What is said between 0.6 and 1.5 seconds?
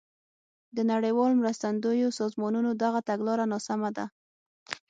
د نړیوالو